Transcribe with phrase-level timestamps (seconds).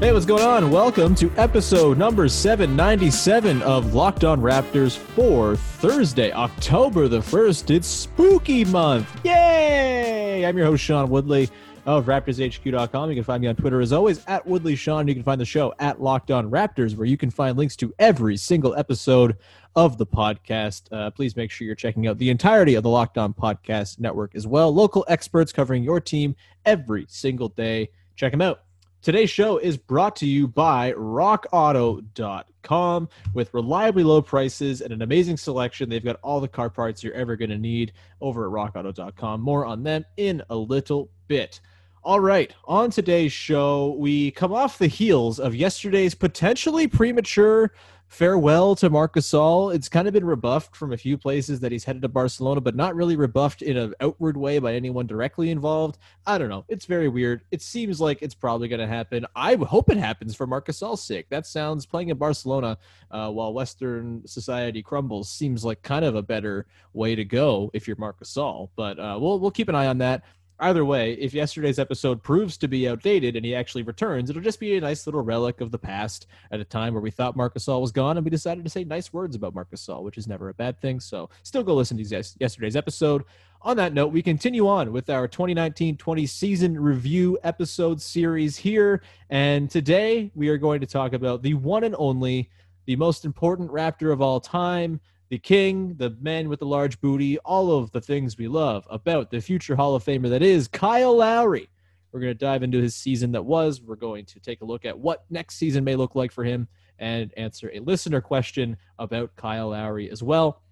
[0.00, 0.70] Hey, what's going on?
[0.70, 7.74] Welcome to episode number 797 of Locked On Raptors for Thursday, October the 1st.
[7.74, 9.08] It's spooky month.
[9.24, 10.46] Yay!
[10.46, 11.50] I'm your host, Sean Woodley
[11.84, 13.08] of RaptorsHQ.com.
[13.10, 15.08] You can find me on Twitter as always at Woodley Sean.
[15.08, 17.92] You can find the show at Locked On Raptors, where you can find links to
[17.98, 19.36] every single episode
[19.74, 20.92] of the podcast.
[20.92, 24.36] Uh, please make sure you're checking out the entirety of the Locked On Podcast Network
[24.36, 24.72] as well.
[24.72, 27.90] Local experts covering your team every single day.
[28.14, 28.60] Check them out.
[29.00, 35.36] Today's show is brought to you by rockauto.com with reliably low prices and an amazing
[35.36, 35.88] selection.
[35.88, 39.40] They've got all the car parts you're ever going to need over at rockauto.com.
[39.40, 41.60] More on them in a little bit.
[42.02, 47.70] All right, on today's show, we come off the heels of yesterday's potentially premature
[48.08, 49.74] farewell to Marc Gasol.
[49.74, 52.74] It's kind of been rebuffed from a few places that he's headed to Barcelona, but
[52.74, 55.98] not really rebuffed in an outward way by anyone directly involved.
[56.26, 56.64] I don't know.
[56.68, 57.42] It's very weird.
[57.50, 59.26] It seems like it's probably going to happen.
[59.36, 61.26] I hope it happens for Marc Gasol's sake.
[61.28, 62.78] That sounds playing in Barcelona
[63.10, 67.86] uh, while Western society crumbles seems like kind of a better way to go if
[67.86, 68.70] you're Marc Gasol.
[68.74, 70.24] But uh, we'll we'll keep an eye on that
[70.60, 74.60] either way, if yesterday's episode proves to be outdated and he actually returns, it'll just
[74.60, 77.54] be a nice little relic of the past at a time where we thought Marc
[77.54, 80.26] Gasol was gone and we decided to say nice words about Marc Gasol, which is
[80.26, 81.00] never a bad thing.
[81.00, 83.24] So still go listen to yes- yesterday's episode.
[83.62, 89.02] On that note, we continue on with our 2019-20 season review episode series here.
[89.30, 92.50] And today we are going to talk about the one and only,
[92.86, 97.38] the most important Raptor of all time, the king, the man with the large booty,
[97.38, 101.16] all of the things we love about the future Hall of Famer that is Kyle
[101.16, 101.68] Lowry.
[102.12, 103.82] We're going to dive into his season that was.
[103.82, 106.66] We're going to take a look at what next season may look like for him
[106.98, 110.62] and answer a listener question about Kyle Lowry as well.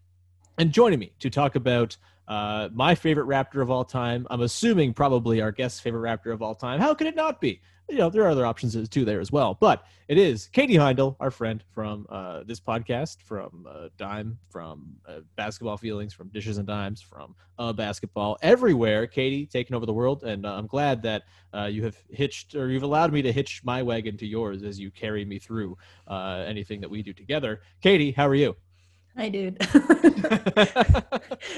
[0.58, 1.96] And joining me to talk about
[2.28, 6.42] uh, my favorite Raptor of all time, I'm assuming probably our guest's favorite Raptor of
[6.42, 6.80] all time.
[6.80, 7.60] How could it not be?
[7.88, 11.14] You know, there are other options too there as well, but it is Katie Heindl,
[11.20, 16.58] our friend from uh, this podcast, from uh, Dime, from uh, Basketball Feelings, from Dishes
[16.58, 19.06] and Dimes, from uh, Basketball, everywhere.
[19.06, 21.22] Katie taking over the world, and uh, I'm glad that
[21.70, 24.90] you have hitched or you've allowed me to hitch my wagon to yours as you
[24.90, 25.78] carry me through
[26.10, 27.62] anything that we do together.
[27.80, 28.56] Katie, how are you?
[29.16, 29.58] Hi, dude.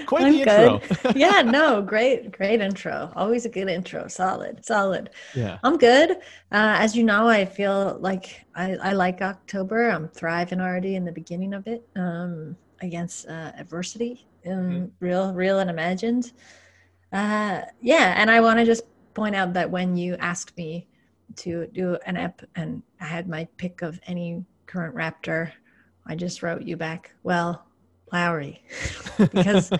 [0.06, 0.80] Quite I'm the intro.
[1.02, 1.16] good.
[1.16, 3.12] yeah, no, great, great intro.
[3.16, 4.06] Always a good intro.
[4.06, 5.10] Solid, solid.
[5.34, 5.58] Yeah.
[5.64, 6.12] I'm good.
[6.52, 9.90] Uh, as you know, I feel like I, I like October.
[9.90, 15.58] I'm thriving already in the beginning of it um, against uh, adversity, um, real, real
[15.58, 16.30] and imagined.
[17.12, 18.84] Uh, yeah, and I want to just
[19.14, 20.86] point out that when you asked me
[21.36, 25.50] to do an ep and I had my pick of any current Raptor,
[26.08, 27.12] I just wrote you back.
[27.22, 27.64] Well,
[28.12, 28.62] Lowry
[29.18, 29.70] because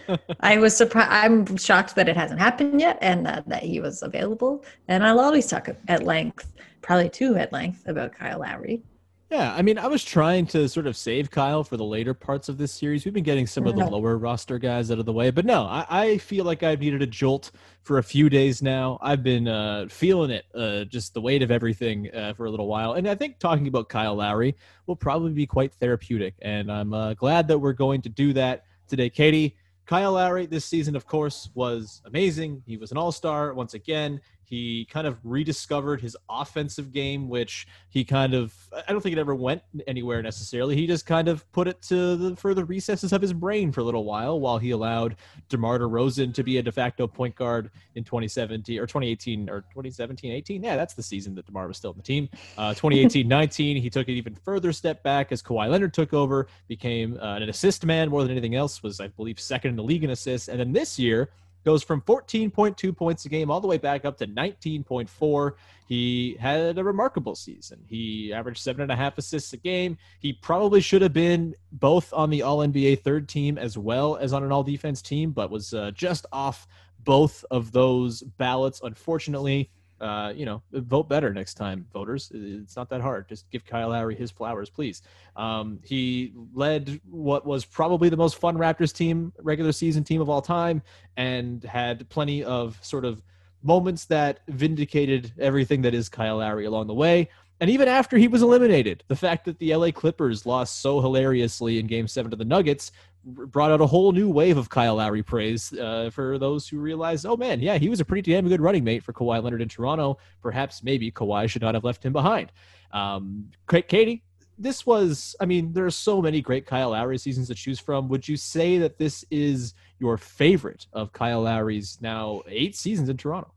[0.41, 1.11] I was surprised.
[1.11, 4.65] I'm shocked that it hasn't happened yet and that he was available.
[4.89, 6.53] And I'll always talk at length,
[6.83, 8.83] probably too at length, about Kyle Lowry.
[9.31, 12.49] Yeah, I mean, I was trying to sort of save Kyle for the later parts
[12.49, 13.05] of this series.
[13.05, 15.65] We've been getting some of the lower roster guys out of the way, but no,
[15.65, 17.51] I, I feel like I've needed a jolt
[17.83, 18.99] for a few days now.
[19.03, 22.69] I've been uh, feeling it, uh, just the weight of everything uh, for a little
[22.69, 22.95] while.
[22.95, 26.33] And I think talking about Kyle Lowry will probably be quite therapeutic.
[26.41, 29.11] And I'm uh, glad that we're going to do that today.
[29.11, 32.63] Katie, Kyle Lowry this season, of course, was amazing.
[32.67, 34.23] He was an all star once again.
[34.49, 38.55] He kind of rediscovered his offensive game, which he kind of,
[38.89, 40.75] I don't think it ever went anywhere necessarily.
[40.75, 43.85] He just kind of put it to the further recesses of his brain for a
[43.85, 45.17] little while while he allowed
[45.51, 50.33] DeMar DeRozan to be a de facto point guard in 2017 or 2018 or 2017
[50.33, 50.63] 18.
[50.63, 52.31] Yeah, that's the season that DeMar was still in the team.
[52.57, 56.49] Uh, 2018 19, he took an even further step back as Kawhi Leonard took over,
[56.69, 59.83] became uh, an assist man more than anything else, was, I believe, second in the
[59.83, 60.49] league in assists.
[60.49, 61.29] And then this year,
[61.69, 65.53] goes from 14.2 points a game all the way back up to 19.4.
[65.87, 67.85] He had a remarkable season.
[67.87, 69.99] He averaged seven and a half assists a game.
[70.19, 74.33] He probably should have been both on the All NBA third team as well as
[74.33, 76.67] on an All Defense team, but was uh, just off
[77.01, 79.71] both of those ballots, unfortunately
[80.01, 82.31] uh, you know, vote better next time, voters.
[82.33, 83.29] It's not that hard.
[83.29, 85.03] Just give Kyle Lowry his flowers, please.
[85.37, 90.29] Um, he led what was probably the most fun Raptors team, regular season team of
[90.29, 90.83] all time,
[91.17, 93.23] and had plenty of sort of
[93.63, 97.29] moments that vindicated everything that is Kyle Lowry along the way.
[97.61, 101.81] And even after he was eliminated, the fact that the LA Clippers lost so hilariously
[101.81, 102.93] in game seven to the Nuggets
[103.29, 107.27] brought out a whole new wave of Kyle Lowry praise uh, for those who realized,
[107.27, 109.69] oh man, yeah, he was a pretty damn good running mate for Kawhi Leonard in
[109.69, 110.19] Toronto.
[110.43, 112.53] Perhaps maybe Kawhi should not have left him behind.
[112.93, 114.23] Um, Katie,
[114.59, 118.09] this was, I mean, there are so many great Kyle Lowry seasons to choose from.
[118.09, 123.17] Would you say that this is your favorite of Kyle Lowry's now eight seasons in
[123.17, 123.53] Toronto?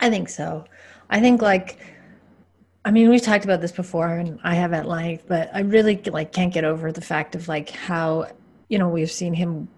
[0.00, 0.64] I think so.
[1.10, 1.78] I think like
[2.84, 5.96] I mean, we've talked about this before, and I have at length, but I really
[6.06, 8.26] like can't get over the fact of like how
[8.68, 9.68] you know we've seen him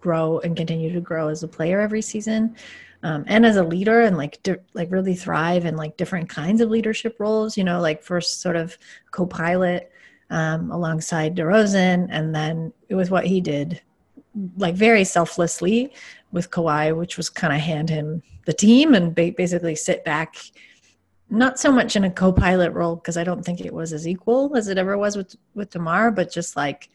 [0.00, 2.56] grow and continue to grow as a player every season,
[3.02, 6.62] um, and as a leader, and like di- like really thrive in like different kinds
[6.62, 7.58] of leadership roles.
[7.58, 8.78] You know, like first sort of
[9.10, 9.90] co-pilot
[10.30, 13.82] um, alongside DeRozan, and then with what he did,
[14.56, 15.92] like very selflessly
[16.32, 20.36] with Kawhi, which was kind of hand him the team and ba- basically sit back
[21.28, 24.56] not so much in a co-pilot role because I don't think it was as equal
[24.56, 26.88] as it ever was with with Demar, but just like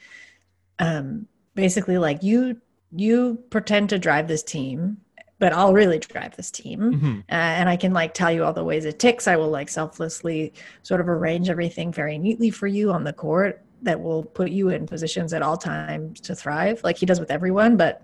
[0.79, 2.61] um basically like you
[2.95, 4.97] you pretend to drive this team
[5.41, 6.79] but I'll really drive this team.
[6.79, 7.17] Mm-hmm.
[7.27, 9.27] Uh, and I can like tell you all the ways it ticks.
[9.27, 10.53] I will like selflessly
[10.83, 14.69] sort of arrange everything very neatly for you on the court that will put you
[14.69, 17.75] in positions at all times to thrive, like he does with everyone.
[17.75, 18.03] But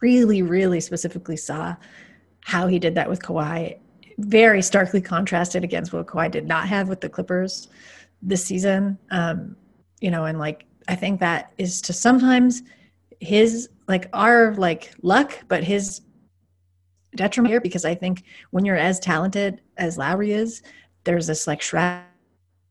[0.00, 1.76] really, really specifically saw
[2.40, 3.76] how he did that with Kawhi
[4.18, 7.68] very starkly contrasted against what Kawhi did not have with the Clippers
[8.22, 8.98] this season.
[9.10, 9.56] Um,
[10.00, 12.62] you know, and like I think that is to sometimes
[13.20, 16.02] his like our like luck, but his
[17.16, 20.62] detriment here because I think when you're as talented as Lowry is,
[21.04, 22.04] there's this like shroud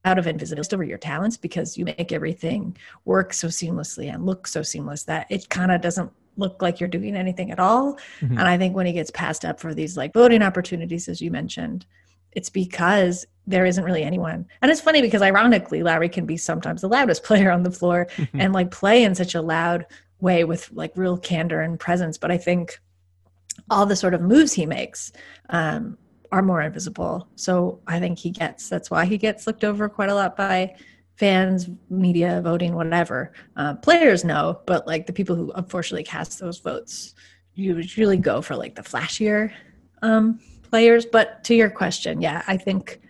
[0.06, 2.76] of invisibility over your talents because you make everything
[3.06, 6.90] work so seamlessly and look so seamless that it kind of doesn't look like you're
[6.90, 7.98] doing anything at all.
[8.22, 8.38] Mm-hmm.
[8.38, 11.32] And I think when he gets passed up for these like voting opportunities, as you
[11.32, 11.86] mentioned,
[12.32, 14.46] it's because there isn't really anyone.
[14.62, 18.08] And it's funny because ironically, Lowry can be sometimes the loudest player on the floor
[18.16, 18.40] mm-hmm.
[18.40, 19.86] and like play in such a loud
[20.20, 22.18] way with like real candor and presence.
[22.18, 22.80] But I think
[23.70, 25.12] all the sort of moves he makes
[25.50, 25.98] um,
[26.32, 27.28] are more invisible.
[27.36, 30.76] So I think he gets, that's why he gets looked over quite a lot by
[31.16, 33.34] fans, media, voting, whatever.
[33.56, 37.14] Uh, players know, but like the people who unfortunately cast those votes
[37.56, 39.52] you usually go for like the flashier
[40.02, 40.40] um,
[40.70, 41.06] players.
[41.06, 43.02] But to your question, yeah, I think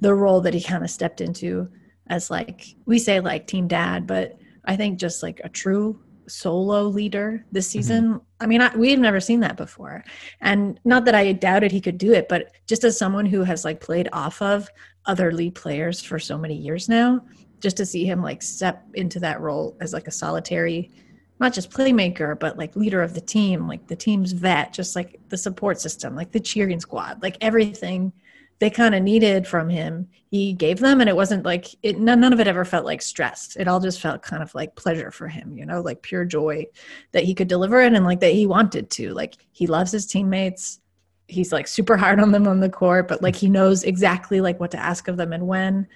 [0.00, 1.68] the role that he kind of stepped into
[2.08, 6.82] as like we say like team dad, but I think just like a true solo
[6.82, 7.78] leader this mm-hmm.
[7.78, 8.04] season.
[8.06, 8.18] Mm-hmm.
[8.40, 10.04] I mean, I, we've never seen that before.
[10.40, 13.64] And not that I doubted he could do it, but just as someone who has
[13.64, 14.68] like played off of
[15.06, 17.22] other lead players for so many years now,
[17.60, 20.90] just to see him like step into that role as like a solitary
[21.38, 25.20] not just playmaker but like leader of the team like the team's vet just like
[25.28, 28.12] the support system like the cheering squad like everything
[28.58, 32.20] they kind of needed from him he gave them and it wasn't like it none,
[32.20, 35.10] none of it ever felt like stressed it all just felt kind of like pleasure
[35.10, 36.64] for him you know like pure joy
[37.12, 39.12] that he could deliver it and like that he wanted to.
[39.14, 40.80] Like he loves his teammates.
[41.28, 44.60] He's like super hard on them on the court but like he knows exactly like
[44.60, 45.88] what to ask of them and when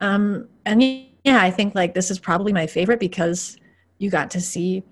[0.00, 0.82] um, and
[1.24, 3.56] yeah, I think like this is probably my favorite because
[3.98, 4.82] you got to see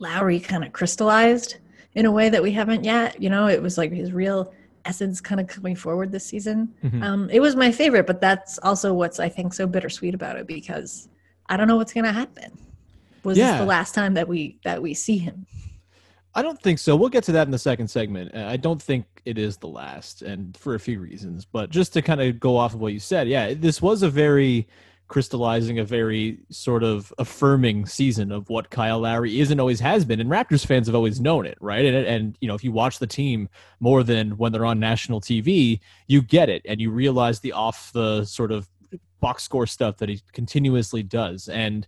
[0.00, 1.56] Lowry kind of crystallized
[1.94, 3.20] in a way that we haven't yet.
[3.20, 4.52] You know, it was like his real
[4.84, 6.72] essence kind of coming forward this season.
[6.84, 7.02] Mhm.
[7.02, 10.46] Um, it was my favorite, but that's also what's I think so bittersweet about it
[10.46, 11.08] because
[11.48, 12.56] I don't know what's gonna happen.
[13.24, 13.52] Was Yeah.
[13.52, 15.46] this the last time that we that we see him?
[16.34, 16.94] I don't think so.
[16.94, 18.34] We'll get to that in the second segment.
[18.34, 21.44] I don't think it is the last, and for a few reasons.
[21.44, 24.08] But just to kind of go off of what you said, yeah, this was a
[24.08, 24.66] very
[25.08, 30.06] crystallizing, a very sort of affirming season of what Kyle Lowry is and always has
[30.06, 30.18] been.
[30.18, 31.84] And Raptors fans have always known it, right?
[31.84, 35.20] And, and you know, if you watch the team more than when they're on national
[35.20, 38.66] TV, you get it, and you realize the off the sort of
[39.20, 41.50] box score stuff that he continuously does.
[41.50, 41.86] And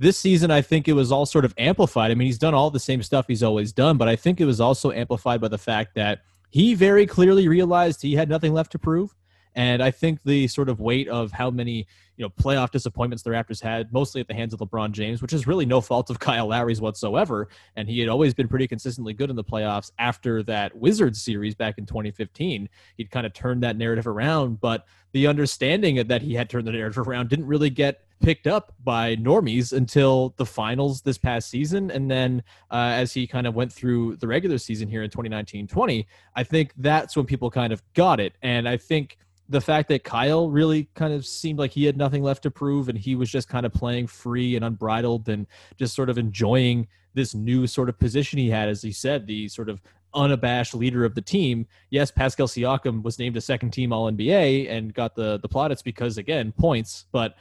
[0.00, 2.10] this season, I think it was all sort of amplified.
[2.10, 4.46] I mean, he's done all the same stuff he's always done, but I think it
[4.46, 8.72] was also amplified by the fact that he very clearly realized he had nothing left
[8.72, 9.14] to prove.
[9.54, 13.30] And I think the sort of weight of how many, you know, playoff disappointments the
[13.30, 16.18] Raptors had, mostly at the hands of LeBron James, which is really no fault of
[16.20, 17.48] Kyle Lowry's whatsoever.
[17.74, 21.54] And he had always been pretty consistently good in the playoffs after that Wizards series
[21.54, 22.68] back in 2015.
[22.96, 26.72] He'd kind of turned that narrative around, but the understanding that he had turned the
[26.72, 31.90] narrative around didn't really get picked up by normies until the finals this past season.
[31.90, 35.66] And then uh, as he kind of went through the regular season here in 2019
[35.66, 38.34] 20, I think that's when people kind of got it.
[38.42, 42.22] And I think the fact that Kyle really kind of seemed like he had nothing
[42.22, 45.46] left to prove and he was just kind of playing free and unbridled and
[45.76, 49.48] just sort of enjoying this new sort of position he had, as he said, the
[49.48, 49.82] sort of
[50.14, 51.66] unabashed leader of the team.
[51.90, 55.82] Yes, Pascal Siakam was named a second team All NBA and got the the plaudits
[55.82, 57.36] because again points, but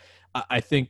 [0.50, 0.89] I, think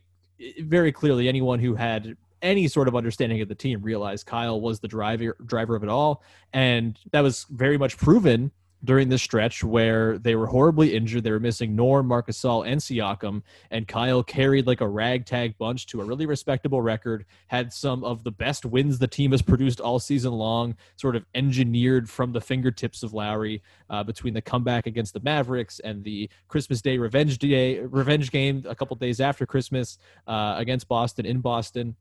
[0.60, 4.80] very clearly anyone who had any sort of understanding of the team realized Kyle was
[4.80, 8.50] the driver driver of it all, and that was very much proven
[8.84, 11.24] during this stretch where they were horribly injured.
[11.24, 16.00] They were missing Norm, Marcus and Siakam, and Kyle carried like a ragtag bunch to
[16.00, 17.26] a really respectable record.
[17.48, 21.26] Had some of the best wins the team has produced all season long, sort of
[21.34, 26.30] engineered from the fingertips of Lowry uh, between the comeback against the Mavericks and the
[26.48, 31.40] Christmas Day revenge day revenge game a couple days after Christmas uh, against Boston in
[31.40, 31.96] Boston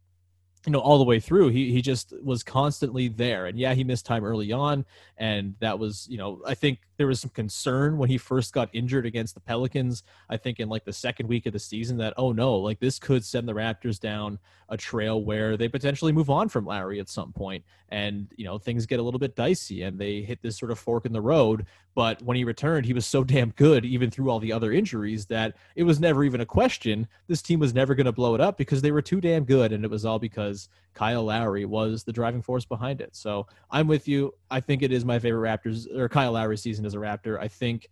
[0.65, 3.45] you know all the way through he he just was constantly there.
[3.45, 4.85] And yeah he missed time early on.
[5.17, 8.69] And that was you know i think there was some concern when he first got
[8.73, 12.13] injured against the pelicans i think in like the second week of the season that
[12.17, 14.39] oh no like this could send the raptors down
[14.69, 17.63] a trail where they potentially move on from Lowry at some point.
[17.89, 20.79] And you know things get a little bit dicey and they hit this sort of
[20.79, 21.65] fork in the road.
[21.95, 25.25] But when he returned he was so damn good even through all the other injuries
[25.27, 27.07] that it was never even a question.
[27.27, 29.73] This team was never going to blow it up because they were too damn good
[29.73, 30.48] and it was all because
[30.93, 33.15] Kyle Lowry was the driving force behind it.
[33.15, 34.33] So I'm with you.
[34.51, 37.39] I think it is my favorite Raptors or Kyle Lowry season as a Raptor.
[37.39, 37.89] I think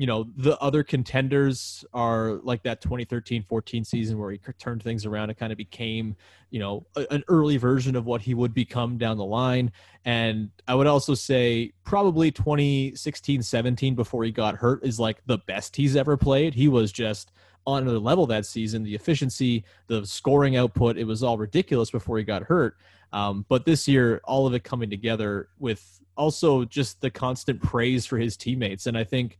[0.00, 5.28] you know the other contenders are like that 2013-14 season where he turned things around
[5.28, 6.16] and kind of became
[6.48, 9.70] you know a, an early version of what he would become down the line.
[10.06, 15.76] And i would also say probably 2016-17 before he got hurt is like the best
[15.76, 16.54] he's ever played.
[16.54, 17.30] He was just
[17.66, 22.18] on another level that season the efficiency the scoring output it was all ridiculous before
[22.18, 22.76] he got hurt.
[23.12, 28.06] Um, but this year all of it coming together with also just the constant praise
[28.06, 28.86] for his teammates.
[28.86, 29.38] And i think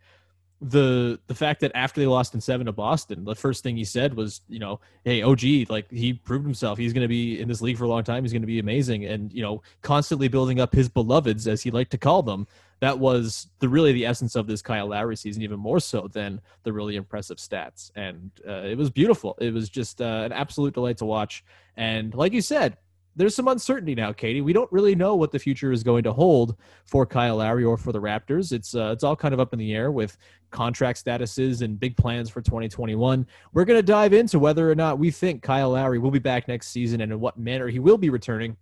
[0.61, 3.85] the the fact that after they lost in seven to Boston, the first thing he
[3.85, 6.79] said was, you know, hey, OG, like he proved himself.
[6.79, 8.25] He's going to be in this league for a long time.
[8.25, 11.71] He's going to be amazing, and you know, constantly building up his beloveds, as he
[11.71, 12.47] liked to call them.
[12.81, 16.41] That was the really the essence of this Kyle Lowry season, even more so than
[16.63, 17.91] the really impressive stats.
[17.95, 19.37] And uh, it was beautiful.
[19.39, 21.45] It was just uh, an absolute delight to watch.
[21.77, 22.79] And like you said,
[23.17, 24.41] there's some uncertainty now, Katie.
[24.41, 27.77] We don't really know what the future is going to hold for Kyle Lowry or
[27.77, 28.53] for the Raptors.
[28.53, 30.17] It's uh, it's all kind of up in the air with
[30.51, 33.27] contract statuses and big plans for 2021.
[33.53, 36.49] We're going to dive into whether or not we think Kyle Lowry will be back
[36.49, 38.57] next season and in what manner he will be returning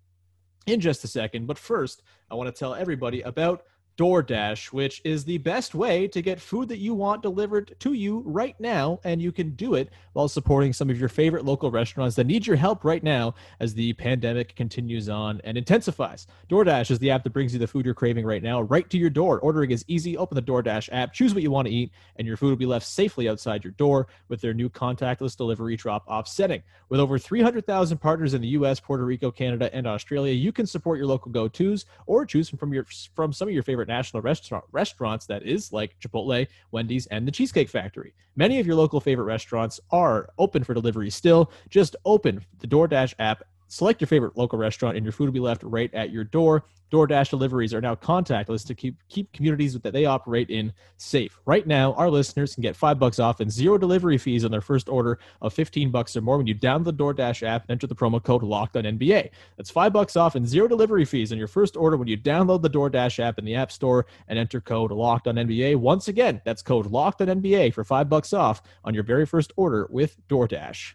[0.66, 1.46] in just a second.
[1.46, 3.64] But first, I want to tell everybody about
[3.98, 8.22] DoorDash, which is the best way to get food that you want delivered to you
[8.24, 9.00] right now.
[9.02, 12.46] And you can do it while supporting some of your favorite local restaurants that need
[12.46, 16.28] your help right now as the pandemic continues on and intensifies.
[16.48, 18.96] DoorDash is the app that brings you the food you're craving right now, right to
[18.96, 19.40] your door.
[19.40, 20.16] Ordering is easy.
[20.16, 22.66] Open the DoorDash app, choose what you want to eat, and your food will be
[22.66, 26.62] left safely outside your door with their new contactless delivery drop off setting.
[26.88, 30.98] With over 300,000 partners in the US, Puerto Rico, Canada, and Australia, you can support
[30.98, 32.86] your local go tos or choose from your
[33.16, 37.32] from some of your favorite national restaurant restaurants that is like Chipotle, Wendy's, and the
[37.32, 38.14] Cheesecake Factory.
[38.36, 41.50] Many of your local favorite restaurants are open for delivery still.
[41.68, 45.40] Just open the DoorDash app select your favorite local restaurant, and your food will be
[45.40, 46.64] left right at your door.
[46.90, 51.38] DoorDash deliveries are now contactless to keep keep communities that they operate in safe.
[51.44, 54.62] Right now, our listeners can get five bucks off and zero delivery fees on their
[54.62, 57.86] first order of 15 bucks or more when you download the DoorDash app and enter
[57.86, 59.30] the promo code Locked on NBA.
[59.56, 62.62] That's five bucks off and zero delivery fees on your first order when you download
[62.62, 65.76] the DoorDash app in the App Store and enter code Locked on NBA.
[65.76, 69.52] Once again, that's code Locked on NBA for five bucks off on your very first
[69.56, 70.94] order with DoorDash.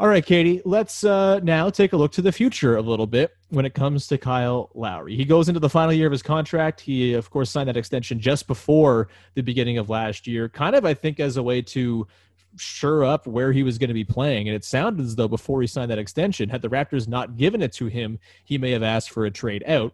[0.00, 3.36] All right, Katie, let's uh, now take a look to the future a little bit
[3.50, 5.14] when it comes to Kyle Lowry.
[5.14, 6.80] He goes into the final year of his contract.
[6.80, 10.86] He, of course, signed that extension just before the beginning of last year, kind of,
[10.86, 12.08] I think, as a way to
[12.56, 14.48] sure up where he was going to be playing.
[14.48, 17.60] And it sounded as though before he signed that extension, had the Raptors not given
[17.60, 19.92] it to him, he may have asked for a trade out.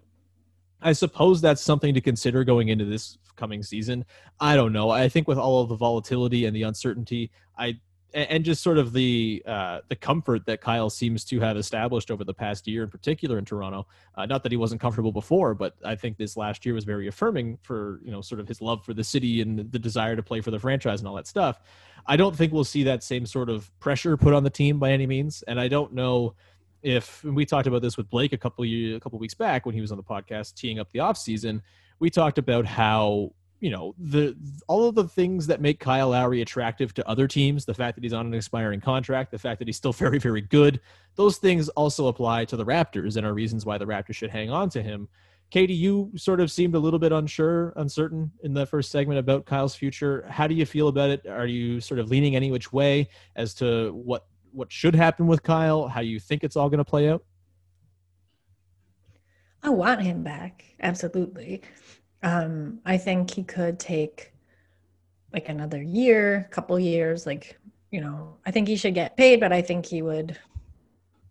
[0.81, 4.05] I suppose that's something to consider going into this coming season.
[4.39, 4.89] I don't know.
[4.89, 7.81] I think with all of the volatility and the uncertainty, I
[8.15, 12.25] and just sort of the uh, the comfort that Kyle seems to have established over
[12.25, 13.87] the past year, in particular in Toronto.
[14.15, 17.09] Uh, not that he wasn't comfortable before, but I think this last year was very
[17.09, 20.23] affirming for you know sort of his love for the city and the desire to
[20.23, 21.61] play for the franchise and all that stuff.
[22.07, 24.93] I don't think we'll see that same sort of pressure put on the team by
[24.93, 26.35] any means, and I don't know
[26.83, 29.81] if we talked about this with Blake a couple a couple weeks back when he
[29.81, 31.63] was on the podcast teeing up the off season.
[31.99, 34.37] We talked about how you know the
[34.67, 38.05] all of the things that make Kyle Lowry attractive to other teams, the fact that
[38.05, 40.81] he's on an expiring contract, the fact that he's still very very good,
[41.15, 44.51] those things also apply to the Raptors and are reasons why the Raptors should hang
[44.51, 45.09] on to him.
[45.51, 49.47] Katie, you sort of seemed a little bit unsure, uncertain in the first segment about
[49.47, 50.27] Kyle's future.
[50.29, 51.25] How do you feel about it?
[51.27, 55.43] Are you sort of leaning any which way as to what what should happen with
[55.43, 55.87] Kyle?
[55.87, 57.25] How you think it's all going to play out?
[59.63, 61.63] I want him back, absolutely.
[62.27, 64.33] Um, I think he could take
[65.33, 67.25] like another year, couple years.
[67.25, 67.57] Like,
[67.93, 70.37] you know, I think he should get paid, but I think he would.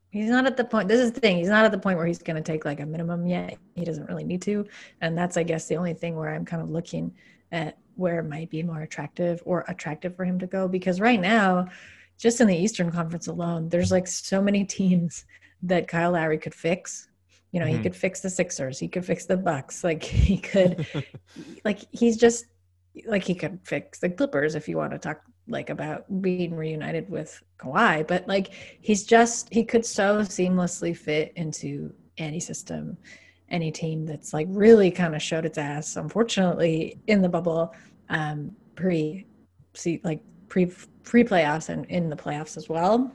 [0.10, 0.88] He's not at the point.
[0.88, 1.36] This is the thing.
[1.36, 3.58] He's not at the point where he's going to take like a minimum yet.
[3.75, 4.65] He doesn't really need to,
[5.01, 7.13] and that's, I guess, the only thing where I'm kind of looking
[7.51, 10.69] at where it might be more attractive or attractive for him to go.
[10.69, 11.67] Because right now,
[12.17, 15.25] just in the Eastern Conference alone, there's like so many teams
[15.63, 17.10] that Kyle Lowry could fix
[17.55, 17.77] you know, mm-hmm.
[17.77, 20.85] he could fix the Sixers, he could fix the Bucks, like he could
[21.63, 22.47] like he's just
[23.05, 27.09] like he could fix the Clippers if you want to talk like about being reunited
[27.09, 32.97] with Kawhi, but like he's just he could so seamlessly fit into any system,
[33.47, 35.95] any team that's like really kind of showed its ass.
[35.95, 37.73] Unfortunately, in the bubble,
[38.09, 39.25] um, pre
[39.75, 43.13] see like pre pre playoffs and in the playoffs as well.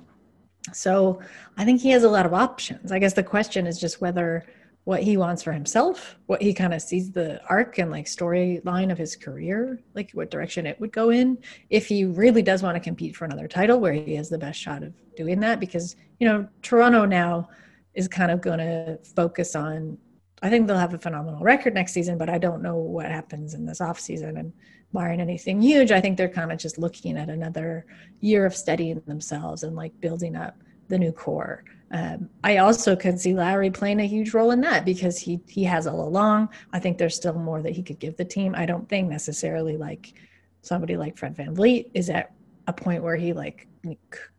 [0.73, 1.21] So
[1.57, 2.93] I think he has a lot of options.
[2.93, 4.45] I guess the question is just whether
[4.85, 8.91] what he wants for himself, what he kind of sees the arc and like storyline
[8.91, 11.39] of his career, like what direction it would go in.
[11.69, 14.59] If he really does want to compete for another title, where he has the best
[14.59, 17.49] shot of doing that, because you know Toronto now
[17.95, 19.99] is kind of going to focus on.
[20.43, 23.53] I think they'll have a phenomenal record next season, but I don't know what happens
[23.53, 24.53] in this off season and
[24.93, 27.87] barring anything huge, I think they're kind of just looking at another
[28.21, 30.57] year of studying themselves and like building up
[30.89, 31.65] the new core.
[31.93, 35.65] Um, I also could see Lowry playing a huge role in that because he he
[35.65, 36.51] has all along.
[36.73, 38.55] I think there's still more that he could give the team.
[38.57, 40.15] I don't think necessarily like
[40.63, 42.33] somebody like Fred Van VanVleet is at
[42.67, 43.67] a point where he like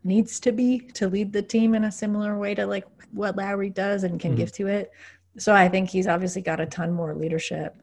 [0.03, 3.69] needs to be to lead the team in a similar way to like what Lowry
[3.69, 4.37] does and can mm-hmm.
[4.37, 4.91] give to it.
[5.37, 7.75] So I think he's obviously got a ton more leadership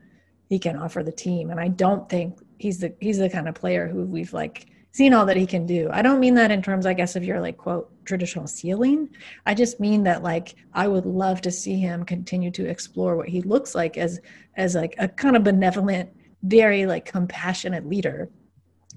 [0.49, 1.51] he can offer the team.
[1.51, 5.13] And I don't think he's the he's the kind of player who we've like seen
[5.13, 5.89] all that he can do.
[5.93, 9.11] I don't mean that in terms, I guess, of your like quote traditional ceiling.
[9.47, 13.29] I just mean that like I would love to see him continue to explore what
[13.29, 14.21] he looks like as
[14.57, 16.11] as like a kind of benevolent,
[16.43, 18.31] very like compassionate leader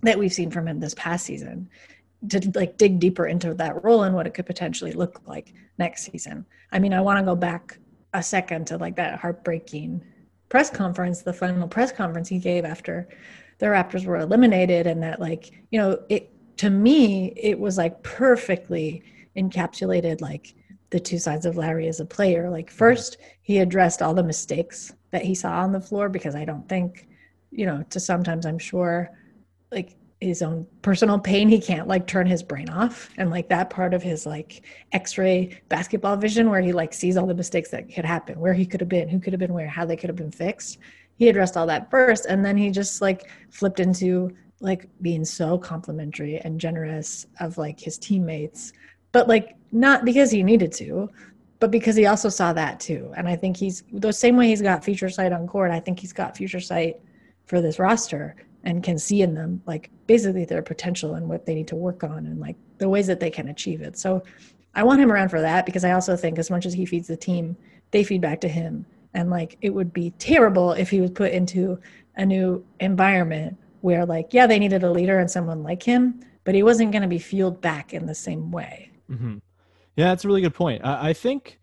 [0.03, 1.69] that we've seen from him this past season
[2.29, 6.05] to like dig deeper into that role and what it could potentially look like next
[6.11, 6.45] season.
[6.71, 7.79] I mean, I want to go back
[8.13, 10.03] a second to like that heartbreaking
[10.51, 13.07] press conference, the final press conference he gave after
[13.59, 18.03] the Raptors were eliminated, and that like you know it to me it was like
[18.03, 19.01] perfectly
[19.37, 20.53] encapsulated like
[20.89, 22.49] the two sides of Lowry as a player.
[22.49, 22.75] Like mm-hmm.
[22.75, 26.67] first, he addressed all the mistakes that he saw on the floor because I don't
[26.67, 27.07] think,
[27.51, 29.09] you know, to sometimes I'm sure
[29.71, 31.49] like his own personal pain.
[31.49, 33.09] He can't like turn his brain off.
[33.17, 37.25] And like that part of his like x-ray basketball vision where he like sees all
[37.25, 39.67] the mistakes that could happen where he could have been who could have been where
[39.67, 40.77] how they could have been fixed.
[41.17, 45.57] He addressed all that first and then he just like flipped into like being so
[45.57, 48.73] complimentary and generous of like his teammates.
[49.11, 51.09] But like not because he needed to
[51.59, 53.11] but because he also saw that too.
[53.17, 55.99] And i think he's the same way he's got future sight on court i think
[55.99, 57.01] he's got future sight
[57.45, 61.53] for this roster and can see in them like basically their potential and what they
[61.53, 63.97] need to work on and like the ways that they can achieve it.
[63.97, 64.23] So
[64.75, 67.07] I want him around for that because I also think as much as he feeds
[67.07, 67.57] the team,
[67.91, 68.85] they feed back to him.
[69.13, 71.79] And like it would be terrible if he was put into
[72.15, 76.55] a new environment where like, yeah, they needed a leader and someone like him, but
[76.55, 78.91] he wasn't going to be fueled back in the same way.
[79.09, 79.37] Mm-hmm.
[79.95, 80.85] Yeah, that's a really good point.
[80.85, 81.59] I, I think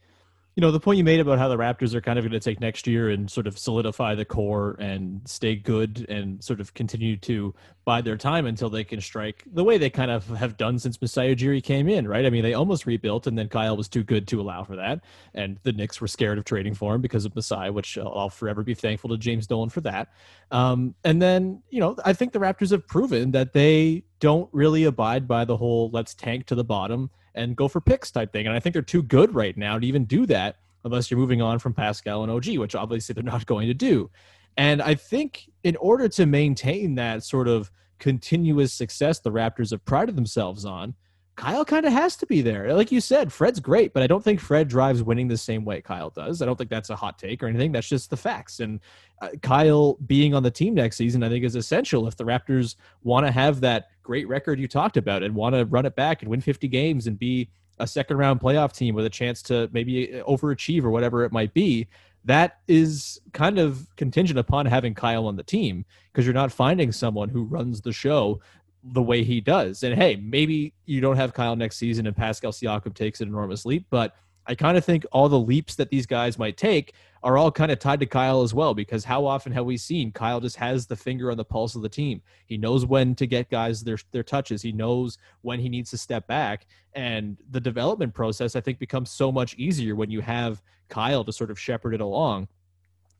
[0.58, 2.40] you know the point you made about how the raptors are kind of going to
[2.40, 6.74] take next year and sort of solidify the core and stay good and sort of
[6.74, 10.56] continue to bide their time until they can strike the way they kind of have
[10.56, 12.26] done since Masai Ujiri came in, right?
[12.26, 15.04] I mean, they almost rebuilt, and then Kyle was too good to allow for that,
[15.32, 18.64] and the Knicks were scared of trading for him because of Masai, which I'll forever
[18.64, 20.08] be thankful to James Dolan for that.
[20.50, 24.82] Um, and then, you know, I think the Raptors have proven that they don't really
[24.82, 28.46] abide by the whole "let's tank to the bottom." And go for picks type thing.
[28.46, 31.40] And I think they're too good right now to even do that unless you're moving
[31.40, 34.10] on from Pascal and OG, which obviously they're not going to do.
[34.56, 39.84] And I think in order to maintain that sort of continuous success the Raptors have
[39.84, 40.94] prided themselves on,
[41.38, 42.74] Kyle kind of has to be there.
[42.74, 45.80] Like you said, Fred's great, but I don't think Fred drives winning the same way
[45.80, 46.42] Kyle does.
[46.42, 47.70] I don't think that's a hot take or anything.
[47.70, 48.58] That's just the facts.
[48.58, 48.80] And
[49.22, 52.74] uh, Kyle being on the team next season, I think, is essential if the Raptors
[53.04, 56.22] want to have that great record you talked about and want to run it back
[56.22, 57.48] and win 50 games and be
[57.78, 61.54] a second round playoff team with a chance to maybe overachieve or whatever it might
[61.54, 61.86] be
[62.24, 66.92] that is kind of contingent upon having Kyle on the team because you're not finding
[66.92, 68.40] someone who runs the show
[68.82, 69.82] the way he does.
[69.82, 73.66] And hey, maybe you don't have Kyle next season and Pascal Siakam takes an enormous
[73.66, 74.14] leap, but
[74.46, 77.70] I kind of think all the leaps that these guys might take are all kind
[77.70, 80.86] of tied to Kyle as well because how often have we seen Kyle just has
[80.86, 82.22] the finger on the pulse of the team.
[82.46, 84.62] He knows when to get guys their their touches.
[84.62, 89.10] He knows when he needs to step back and the development process I think becomes
[89.10, 92.48] so much easier when you have Kyle to sort of shepherd it along.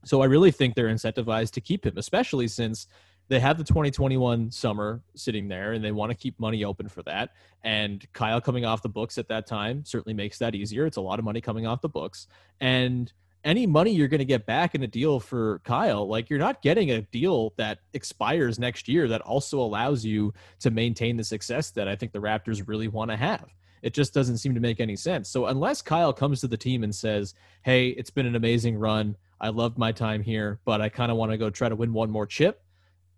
[0.05, 2.87] So I really think they're incentivized to keep him, especially since
[3.29, 7.03] they have the 2021 summer sitting there and they want to keep money open for
[7.03, 7.31] that.
[7.63, 10.87] And Kyle coming off the books at that time certainly makes that easier.
[10.87, 12.27] It's a lot of money coming off the books.
[12.61, 13.13] And
[13.45, 16.63] any money you're going to get back in a deal for Kyle, like you're not
[16.63, 21.71] getting a deal that expires next year that also allows you to maintain the success
[21.73, 23.47] that I think the Raptors really want to have.
[23.83, 25.29] It just doesn't seem to make any sense.
[25.29, 29.17] So unless Kyle comes to the team and says, "Hey, it's been an amazing run.
[29.41, 31.93] I loved my time here, but I kind of want to go try to win
[31.93, 32.61] one more chip."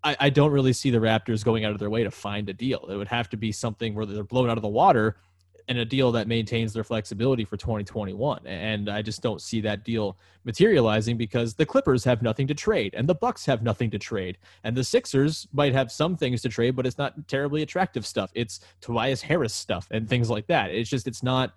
[0.03, 2.53] I, I don't really see the Raptors going out of their way to find a
[2.53, 2.87] deal.
[2.89, 5.17] It would have to be something where they're blown out of the water
[5.67, 9.85] and a deal that maintains their flexibility for 2021 and i just don't see that
[9.85, 13.99] deal materializing because the clippers have nothing to trade and the bucks have nothing to
[13.99, 18.05] trade and the sixers might have some things to trade but it's not terribly attractive
[18.05, 18.31] stuff.
[18.33, 20.71] It's tobias harris stuff and things like that.
[20.71, 21.53] It's just it's not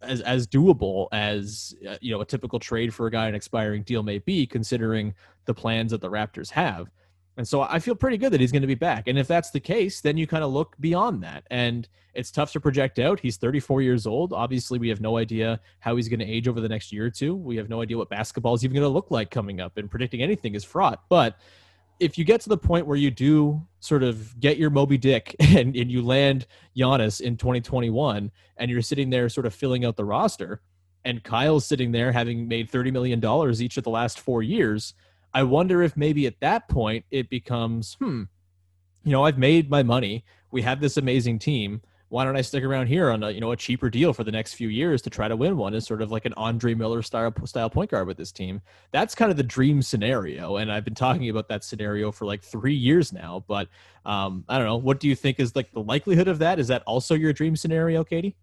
[0.00, 3.82] as as doable as uh, you know a typical trade for a guy an expiring
[3.82, 6.88] deal may be considering the plans that the raptors have
[7.36, 9.08] and so I feel pretty good that he's going to be back.
[9.08, 11.44] And if that's the case, then you kind of look beyond that.
[11.50, 13.20] And it's tough to project out.
[13.20, 14.34] He's 34 years old.
[14.34, 17.10] Obviously, we have no idea how he's going to age over the next year or
[17.10, 17.34] two.
[17.34, 19.90] We have no idea what basketball is even going to look like coming up, and
[19.90, 21.04] predicting anything is fraught.
[21.08, 21.38] But
[22.00, 25.34] if you get to the point where you do sort of get your Moby Dick
[25.40, 29.96] and, and you land Giannis in 2021 and you're sitting there sort of filling out
[29.96, 30.60] the roster,
[31.04, 33.18] and Kyle's sitting there having made $30 million
[33.60, 34.92] each of the last four years–
[35.34, 38.24] I wonder if maybe at that point it becomes, hmm,
[39.04, 40.24] you know, I've made my money.
[40.50, 41.80] We have this amazing team.
[42.08, 44.30] Why don't I stick around here on a you know a cheaper deal for the
[44.30, 47.00] next few years to try to win one as sort of like an Andre Miller
[47.00, 48.60] style style point guard with this team?
[48.90, 52.42] That's kind of the dream scenario, and I've been talking about that scenario for like
[52.42, 53.42] three years now.
[53.48, 53.68] But
[54.04, 54.76] um, I don't know.
[54.76, 56.58] What do you think is like the likelihood of that?
[56.58, 58.36] Is that also your dream scenario, Katie?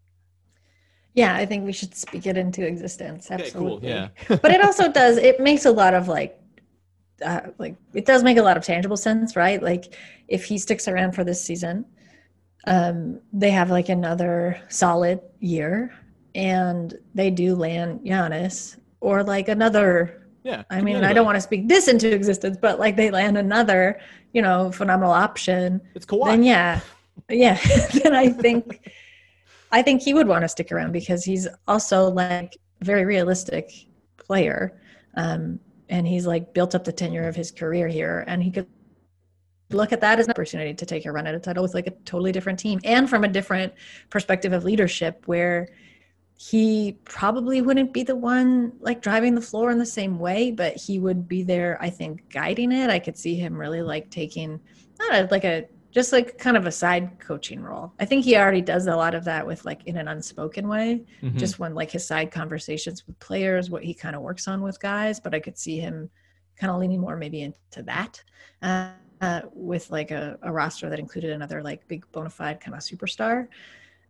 [1.13, 3.30] Yeah, I think we should speak it into existence.
[3.30, 3.93] Absolutely.
[3.93, 4.36] Okay, cool.
[4.36, 4.39] Yeah.
[4.41, 5.17] but it also does.
[5.17, 6.38] It makes a lot of like
[7.25, 9.62] uh, like it does make a lot of tangible sense, right?
[9.62, 9.93] Like
[10.27, 11.86] if he sticks around for this season,
[12.67, 15.93] um, they have like another solid year,
[16.36, 20.63] and they do land Giannis or like another Yeah.
[20.69, 23.99] I mean, I don't want to speak this into existence, but like they land another,
[24.34, 25.82] you know, phenomenal option.
[25.95, 26.27] It's Kawhi.
[26.27, 26.79] Then yeah,
[27.29, 27.60] yeah.
[28.03, 28.89] then I think,
[29.71, 33.71] I think he would want to stick around because he's also like very realistic
[34.17, 34.82] player,
[35.15, 38.67] um, and he's like built up the tenure of his career here, and he could
[39.71, 41.88] look at that as an opportunity to take a run at a title with like
[41.88, 43.73] a totally different team and from a different
[44.10, 45.67] perspective of leadership where
[46.38, 50.75] he probably wouldn't be the one like driving the floor in the same way but
[50.75, 52.89] he would be there i think guiding it.
[52.89, 54.60] I could see him really like taking
[54.99, 57.91] not a, like a just like kind of a side coaching role.
[57.99, 61.04] I think he already does a lot of that with like in an unspoken way.
[61.21, 61.38] Mhm.
[61.38, 64.80] just when like his side conversations with players what he kind of works on with
[64.80, 66.10] guys but i could see him
[66.60, 68.21] kind of leaning more maybe into that
[68.62, 68.89] uh,
[69.21, 72.82] uh, with like a, a roster that included another like big bona fide kind of
[72.82, 73.47] superstar.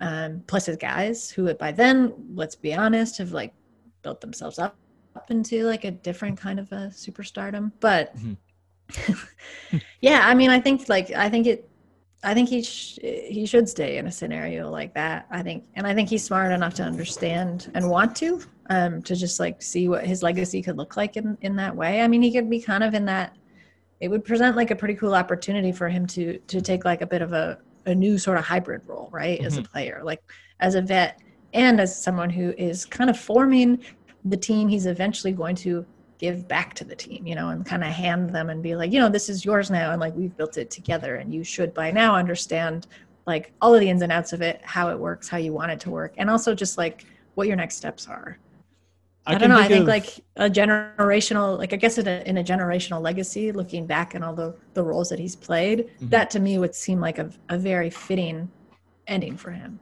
[0.01, 3.53] Um, plus his guys who by then let's be honest have like
[4.01, 4.77] built themselves up,
[5.15, 7.71] up into like a different kind of a superstardom.
[7.79, 8.15] But
[10.01, 11.68] yeah i mean i think like i think it
[12.23, 15.87] i think he sh- he should stay in a scenario like that i think and
[15.87, 19.89] i think he's smart enough to understand and want to um to just like see
[19.89, 22.01] what his legacy could look like in in that way.
[22.01, 23.35] I mean he could be kind of in that
[23.99, 27.07] it would present like a pretty cool opportunity for him to to take like a
[27.07, 30.21] bit of a, a new sort of hybrid role right as a player like
[30.59, 31.19] as a vet
[31.53, 33.83] and as someone who is kind of forming
[34.25, 35.85] the team he's eventually going to
[36.19, 38.91] give back to the team you know and kind of hand them and be like
[38.91, 41.73] you know this is yours now and like we've built it together and you should
[41.73, 42.85] by now understand
[43.25, 45.71] like all of the ins and outs of it how it works how you want
[45.71, 47.05] it to work and also just like
[47.35, 48.37] what your next steps are
[49.25, 49.63] I, can don't know.
[49.63, 53.51] I think of- like a generational, like I guess in a, in a generational legacy,
[53.51, 56.09] looking back and all the the roles that he's played, Mm-hmm.
[56.09, 58.49] that to me would seem like a, a very fitting
[59.05, 59.79] ending for him.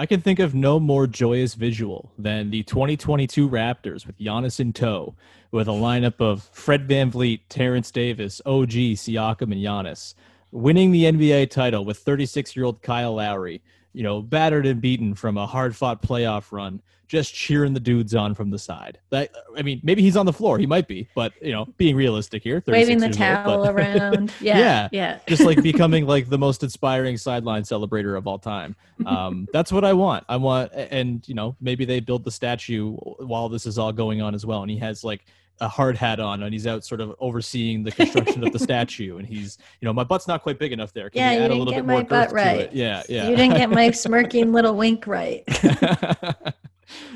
[0.00, 4.72] I can think of no more joyous visual than the 2022 Raptors with Giannis in
[4.72, 5.16] tow,
[5.50, 10.14] with a lineup of Fred Van Vliet, Terence Davis, OG, Siakam, and Giannis,
[10.52, 13.60] winning the NBA title with 36 year old Kyle Lowry,
[13.92, 18.14] you know, battered and beaten from a hard fought playoff run, just cheering the dudes
[18.14, 18.98] on from the side.
[19.10, 20.58] That, I mean, maybe he's on the floor.
[20.58, 24.32] He might be, but, you know, being realistic here, Waving the old, towel but- around.
[24.40, 24.58] Yeah.
[24.58, 25.18] yeah, Yeah.
[25.26, 28.76] just like becoming like the most inspiring sideline celebrator of all time.
[29.06, 30.24] Um, that's what I want.
[30.28, 34.20] I want, and you know, maybe they build the statue while this is all going
[34.20, 34.60] on as well.
[34.62, 35.24] And he has like
[35.60, 39.18] a hard hat on, and he's out sort of overseeing the construction of the statue.
[39.18, 41.10] And he's, you know, my butt's not quite big enough there.
[41.10, 42.54] Can yeah, you you add a didn't little get bit my more butt right.
[42.54, 42.72] to it?
[42.72, 43.28] Yeah, yeah.
[43.28, 45.44] You didn't get my smirking little wink right.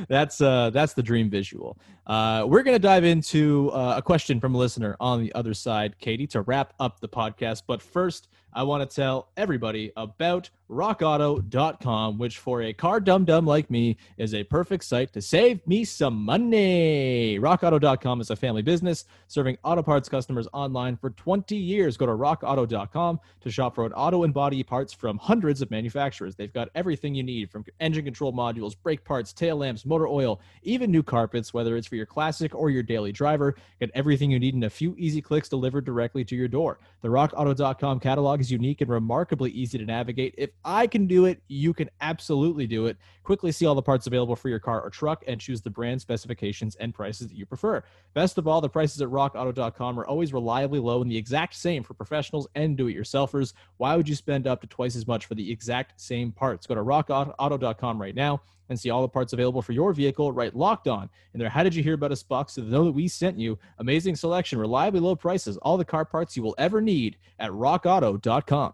[0.09, 4.55] that's uh that's the dream visual uh we're gonna dive into uh, a question from
[4.55, 8.63] a listener on the other side katie to wrap up the podcast but first i
[8.63, 14.35] want to tell everybody about rockauto.com which for a car dum dum like me is
[14.35, 17.39] a perfect site to save me some money.
[17.39, 21.97] rockauto.com is a family business serving auto parts customers online for 20 years.
[21.97, 26.35] Go to rockauto.com to shop for auto and body parts from hundreds of manufacturers.
[26.37, 30.41] They've got everything you need from engine control modules brake parts tail lamps motor oil
[30.63, 33.55] even new carpets whether it's for your classic or your daily driver.
[33.79, 36.79] Get everything you need in a few easy clicks delivered directly to your door.
[37.03, 40.35] The rockauto.com catalog is unique and remarkably easy to navigate.
[40.37, 42.97] If i can do it you can absolutely do it.
[43.23, 46.01] Quickly see all the parts available for your car or truck and choose the brand
[46.01, 47.83] specifications and prices that you prefer.
[48.15, 51.83] Best of all the prices at rockauto.com are always reliably low and the exact same
[51.83, 53.55] for professionals and do-it-yourselfers.
[53.79, 56.67] Why would you spend up to twice as much for the exact same parts?
[56.67, 60.55] Go to rockauto.com right now and see all the parts available for your vehicle right
[60.55, 62.93] locked on in their how did you hear about us box so they know that
[62.93, 66.81] we sent you amazing selection reliably low prices all the car parts you will ever
[66.81, 68.73] need at rockauto.com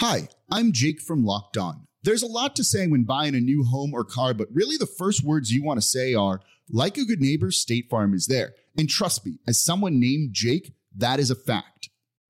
[0.00, 1.86] Hi, I'm Jake from Locked On.
[2.02, 4.86] There's a lot to say when buying a new home or car, but really the
[4.86, 8.54] first words you want to say are, like a good neighbor, State Farm is there.
[8.76, 11.73] And trust me, as someone named Jake, that is a fact.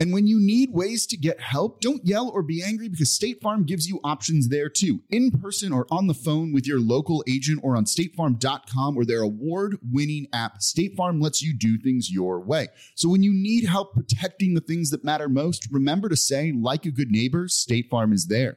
[0.00, 3.42] And when you need ways to get help, don't yell or be angry because State
[3.42, 7.22] Farm gives you options there too, in person or on the phone with your local
[7.28, 10.62] agent or on statefarm.com or their award winning app.
[10.62, 12.68] State Farm lets you do things your way.
[12.94, 16.86] So when you need help protecting the things that matter most, remember to say, like
[16.86, 18.56] a good neighbor, State Farm is there.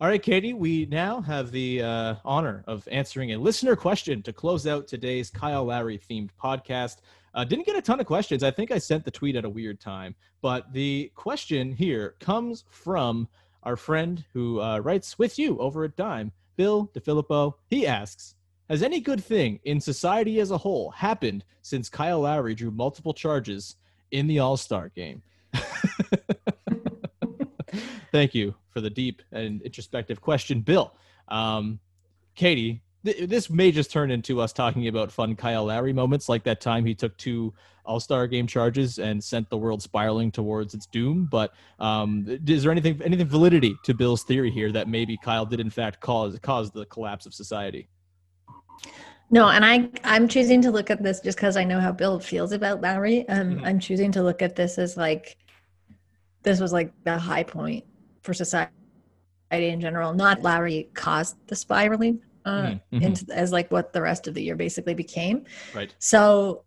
[0.00, 4.32] All right, Katie, we now have the uh, honor of answering a listener question to
[4.32, 6.98] close out today's Kyle Lowry themed podcast.
[7.38, 8.42] Uh, didn't get a ton of questions.
[8.42, 12.64] I think I sent the tweet at a weird time, but the question here comes
[12.68, 13.28] from
[13.62, 17.54] our friend who uh, writes with you over at Dime, Bill DiFilippo.
[17.70, 18.34] He asks,
[18.68, 23.14] has any good thing in society as a whole happened since Kyle Lowry drew multiple
[23.14, 23.76] charges
[24.10, 25.22] in the All Star game?
[28.10, 30.92] Thank you for the deep and introspective question, Bill.
[31.28, 31.78] Um,
[32.34, 36.44] Katie, th- this may just turn into us talking about fun Kyle Lowry moments, like
[36.44, 37.52] that time he took two
[37.84, 41.28] All Star game charges and sent the world spiraling towards its doom.
[41.30, 45.60] But um, is there anything anything validity to Bill's theory here that maybe Kyle did
[45.60, 47.88] in fact cause cause the collapse of society?
[49.30, 52.18] No, and I I'm choosing to look at this just because I know how Bill
[52.18, 53.28] feels about Lowry.
[53.28, 53.66] Um, Mhm.
[53.66, 55.36] I'm choosing to look at this as like
[56.42, 57.84] this was like the high point
[58.22, 58.70] for society
[59.50, 60.14] in general.
[60.14, 63.02] Not Lowry caused the spiraling uh, Mhm, mhm.
[63.02, 65.44] into as like what the rest of the year basically became.
[65.74, 65.94] Right.
[65.98, 66.64] So,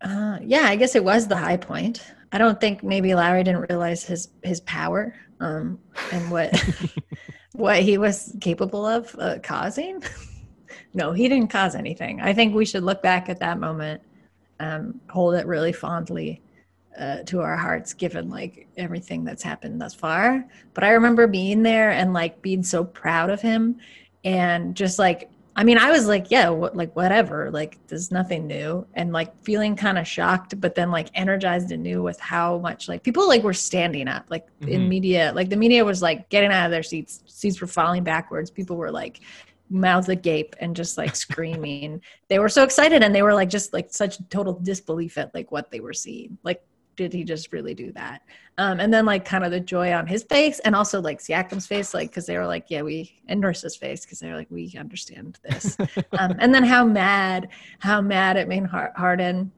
[0.00, 2.02] uh, yeah, I guess it was the high point.
[2.32, 5.78] I don't think maybe Larry didn't realize his his power um,
[6.12, 6.50] and what
[7.52, 10.02] what he was capable of uh, causing.
[10.94, 12.20] no, he didn't cause anything.
[12.20, 14.02] I think we should look back at that moment,
[14.60, 16.42] um, hold it really fondly
[16.98, 20.44] uh, to our hearts, given like everything that's happened thus far.
[20.74, 23.78] But I remember being there and like being so proud of him,
[24.24, 28.46] and just like I mean, I was like, yeah, what, like whatever, like there's nothing
[28.46, 32.88] new, and like feeling kind of shocked, but then like energized anew with how much
[32.88, 34.88] like people like were standing up, like in Mhm.
[34.88, 38.50] media, like the media was like getting out of their seats, seats were falling backwards,
[38.50, 39.20] people were like
[39.68, 42.00] mouths agape and just like screaming.
[42.28, 45.52] they were so excited, and they were like just like such total disbelief at like
[45.52, 46.62] what they were seeing, like.
[46.96, 48.22] Did he just really do that?
[48.58, 51.66] Um, and then like kind of the joy on his face, and also like Siakam's
[51.66, 54.50] face, like because they were like, yeah, we and Nurse's face because they were like,
[54.50, 55.76] we understand this
[56.18, 59.50] um, and then how mad, how mad it made Har- Harden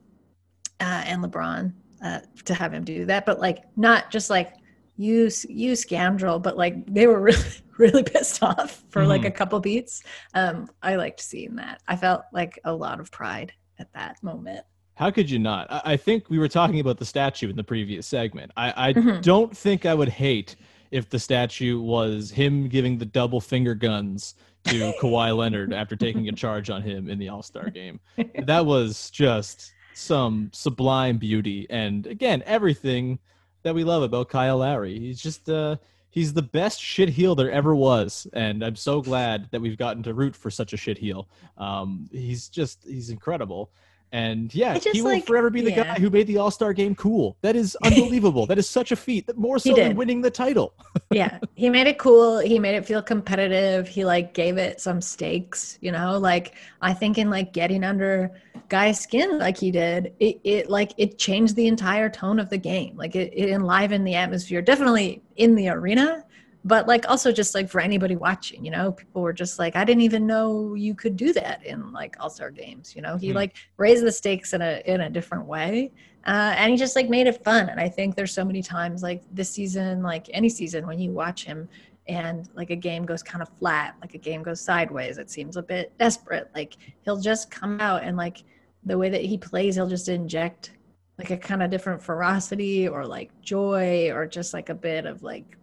[0.81, 4.55] uh, and LeBron uh, to have him do that, but like not just like
[4.97, 7.43] you, you scoundrel, but like they were really,
[7.79, 9.27] really pissed off for like Mhm.
[9.27, 10.03] a couple beats.
[10.35, 11.83] Um, I liked seeing that.
[11.89, 14.65] I felt like a lot of pride at that moment.
[14.97, 15.67] How could you not?
[15.71, 18.53] I, I think we were talking about the statue in the previous segment.
[18.57, 19.23] I, I Mhm.
[19.23, 20.57] don't think I would hate
[20.91, 26.29] if the statue was him giving the double finger guns to Kawhi Leonard after taking
[26.29, 28.01] a charge on him in the All Star game.
[28.47, 31.67] That was just some sublime beauty.
[31.71, 33.19] And again, everything
[33.63, 34.99] that we love about Kyle Lowry.
[34.99, 35.77] He's just uh
[36.11, 38.27] he's the best shit heel there ever was.
[38.33, 41.29] And I'm so glad that we've gotten to root for such a shit heel.
[41.59, 43.71] Um he's just he's incredible.
[44.15, 45.83] And yeah, he will like- forever be the yeah.
[45.83, 47.37] guy who made the All Star game cool.
[47.43, 48.47] That is unbelievable.
[48.47, 49.27] that is such a feat.
[49.27, 50.73] That more so than winning the title.
[51.11, 55.01] yeah he made it cool he made it feel competitive he like gave it some
[55.01, 58.31] stakes you know like i think in like getting under
[58.69, 62.59] guy's skin like he did it, it like it changed the entire tone of the
[62.59, 66.25] game like it, it enlivened the atmosphere definitely in the arena
[66.65, 69.85] but like also just like for anybody watching you know people were just like i
[69.85, 73.37] didn't even know you could do that in like all-star games you know he Hmm.
[73.37, 75.93] like raised the stakes in a in a different way
[76.27, 79.03] uh, and he just like made it fun and i think there's so many times
[79.03, 81.69] like this season like any season when you watch him
[82.09, 85.57] and like a game goes kind of flat like a game goes sideways it seems
[85.57, 88.43] a bit desperate like he'll just come out and like
[88.85, 90.73] the way that he plays he'll just inject
[91.19, 95.23] like a kind of different ferocity or like joy or just like a bit of
[95.23, 95.57] like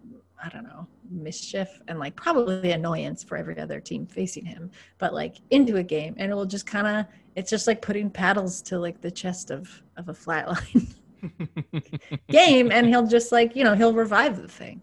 [0.44, 5.14] i don't know mischief and like probably annoyance for every other team facing him but
[5.14, 8.62] like into a game and it will just kind of it's just like putting paddles
[8.62, 10.88] to like the chest of of a flat line
[12.30, 14.82] game and he'll just like you know he'll revive the thing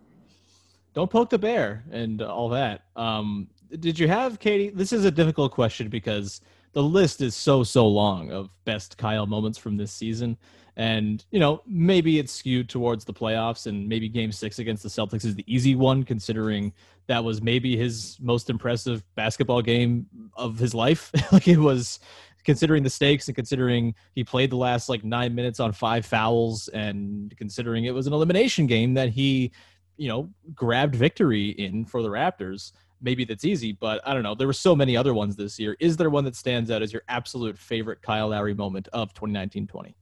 [0.99, 2.83] don't poke the bear and all that.
[2.97, 3.47] Um,
[3.79, 4.71] did you have Katie?
[4.71, 6.40] This is a difficult question because
[6.73, 10.37] the list is so so long of best Kyle moments from this season,
[10.79, 14.88] and you know maybe it's skewed towards the playoffs, and maybe Game Six against the
[14.88, 16.73] Celtics is the easy one, considering
[17.07, 21.12] that was maybe his most impressive basketball game of his life.
[21.33, 22.01] like it was.
[22.45, 26.69] Considering the stakes and considering he played the last like nine minutes on five fouls,
[26.69, 29.53] and considering it was an elimination game that he
[29.99, 32.73] you know, grabbed victory in for the Raptors.
[33.03, 34.35] Maybe that's easy, but I don't know.
[34.35, 35.77] There were so many other ones this year.
[35.79, 39.95] Is there one that stands out as your absolute favorite Kyle Lowry moment of 2019-20?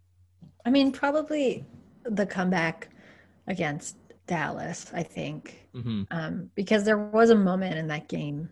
[0.66, 1.64] I mean, probably
[2.04, 2.88] the comeback
[3.46, 3.96] against
[4.26, 6.02] Dallas, I think, Mm-hmm.
[6.10, 8.48] um, because there was a moment in that game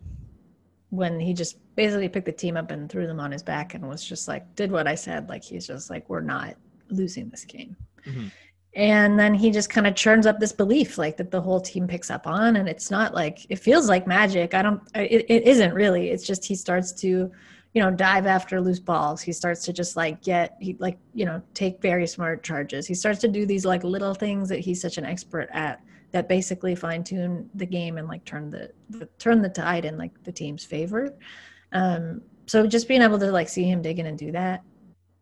[0.90, 3.88] when he just basically picked the team up and threw them on his back and
[3.88, 5.28] was just like, did what I said.
[5.28, 6.54] Like, he's just like, we're not
[6.90, 7.74] losing this game.
[8.06, 8.30] Mhm.
[8.76, 11.88] And then he just kind of churns up this belief, like that the whole team
[11.88, 12.56] picks up on.
[12.56, 14.52] And it's not like, it feels like magic.
[14.52, 16.10] I don't, it, it isn't really.
[16.10, 17.32] It's just he starts to
[17.74, 19.20] you know, dive after loose balls.
[19.20, 22.86] He starts to just like get, he like, you know, take very smart charges.
[22.86, 26.28] He starts to do these like little things that he's such an expert at that
[26.28, 30.12] basically fine tune the game and like turn the, the turn the tide in like
[30.22, 31.12] the team's favor.
[31.72, 34.62] Um, so just being able to like see him dig in and do that,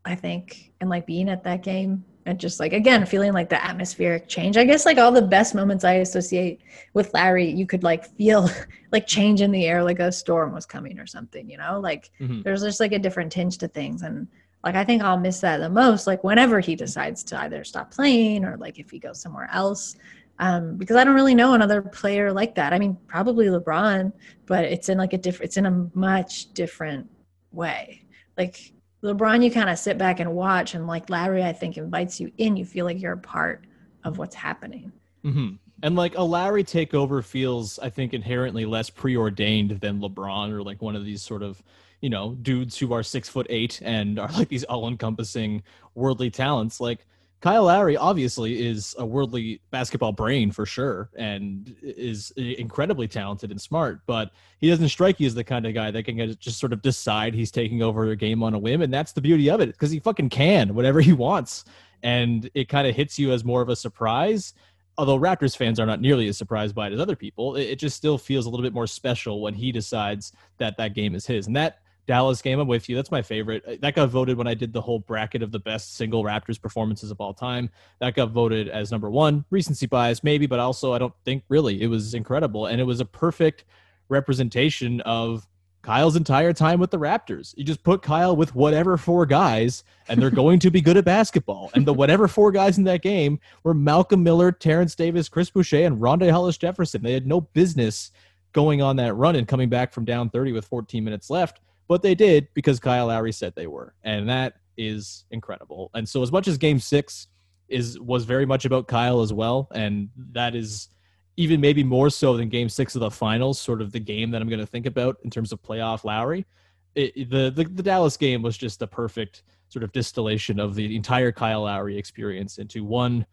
[0.05, 3.65] I think, and like being at that game and just like again feeling like the
[3.65, 4.57] atmospheric change.
[4.57, 6.61] I guess like all the best moments i associate
[6.95, 8.49] with larry you could like feel
[8.93, 11.81] like change in the air like a storm was coming or something you know?
[11.81, 12.43] Like Mhm.
[12.45, 14.03] there's just like a different tinge to things.
[14.03, 14.29] And
[14.65, 17.91] like i think i'll miss that the most like whenever he decides to either stop
[17.93, 19.97] playing or like if he goes somewhere else.
[20.39, 22.73] Um because i don't really know another player like that.
[22.73, 24.13] I mean probably lebron
[24.47, 27.09] but it's in like a different it's in a much different
[27.53, 28.03] way.
[28.39, 32.21] Like LeBron, you kind of sit back and watch, and like Larry, I think invites
[32.21, 32.57] you in.
[32.57, 33.67] You feel like you're a part
[34.05, 34.93] of what's happening.
[35.25, 35.51] hmm
[35.83, 40.81] And like a Larry takeover feels, I think, inherently less preordained than LeBron or like
[40.81, 41.63] one of these sort of,
[42.01, 45.63] you know, dudes who are six foot eight and are like these all encompassing
[45.95, 46.81] worldly talents.
[46.81, 47.07] Like
[47.43, 53.61] Kyle Lowry obviously is a worldly basketball brain for sure and is incredibly talented and
[53.61, 54.31] smart, but
[54.61, 57.35] he doesn't strike you as the kind of guy that can just sort of decide
[57.35, 58.81] he's taking over a game on a whim.
[58.81, 61.65] And that's the beauty of it because he fucking can whatever he wants.
[62.05, 64.55] And it kind of hits you as more of a surprise.
[64.97, 67.97] Although Raptors fans are not nearly as surprised by it as other people, it, just
[67.97, 71.49] still feels a little bit more special when he decides that that game is his.
[71.49, 72.97] And that Dallas game, I'm with you.
[72.97, 73.63] That's my favorite.
[73.67, 76.61] Uh, That got voted when I did the whole bracket of the best single Raptors
[76.61, 77.71] performances of all time.
[78.01, 79.45] That got voted as number one.
[79.51, 81.81] Recency bias, maybe, but also I don't think really.
[81.81, 82.67] It was incredible.
[82.67, 83.65] And it was a perfect
[84.09, 85.47] representation of
[85.83, 87.55] Kyle's entire time with the Raptors.
[87.57, 91.05] You just put Kyle with whatever four guys, and they're going to be good at
[91.05, 91.71] basketball.
[91.75, 95.85] And the whatever four guys in that game were Malcolm Miller, Terence Davis, Chris Boucher,
[95.85, 97.03] and Rondae Hollis Jefferson.
[97.03, 98.13] They had no business
[98.53, 101.61] going on that run and coming back from down 30 with 14 minutes left
[101.93, 105.91] but they did because Kyle Lowry said they were, and that is incredible.
[105.93, 107.29] And so, as much as Game Six
[107.69, 110.89] is was very much about Kyle as well, and that is
[111.37, 114.41] even maybe more so than Game Six of the finals, sort of the game that
[114.41, 116.47] I'm going to think about in terms of playoff Lowry.
[116.95, 120.97] It, the, the the Dallas game was just the perfect sort of distillation of the
[120.97, 123.27] entire Kyle Lowry experience into one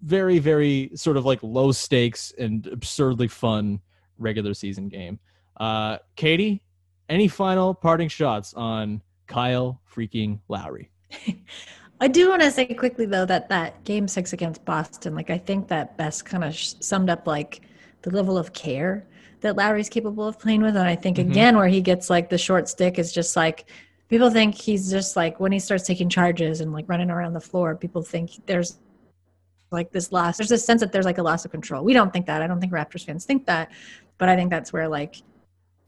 [0.00, 3.80] very very sort of like low stakes and absurdly fun
[4.16, 5.18] regular season game.
[5.58, 6.62] Uh, Katie,
[7.10, 10.90] any final parting shots on Kyle freaking Lowry?
[12.00, 15.36] I do want to say quickly though that that game six against Boston, like I
[15.36, 17.60] think that best kind of sh- summed up like
[18.02, 19.06] the level of care
[19.42, 21.30] that Lowry's capable of playing with, and I think Mhm.
[21.30, 23.66] again where he gets like the short stick is just like
[24.08, 27.40] people think he's just like when he starts taking charges and like running around the
[27.40, 28.78] floor, people think there's
[29.70, 30.38] like this loss.
[30.38, 31.84] There's a sense that there's like a loss of control.
[31.84, 32.40] We don't think that.
[32.42, 33.70] I don't think Raptors fans think that,
[34.18, 35.16] but I think that's where like